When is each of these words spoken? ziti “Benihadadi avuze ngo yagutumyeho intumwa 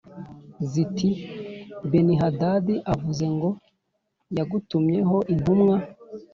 ziti 0.71 1.09
“Benihadadi 1.89 2.75
avuze 2.93 3.25
ngo 3.35 3.49
yagutumyeho 4.37 5.17
intumwa 5.33 5.75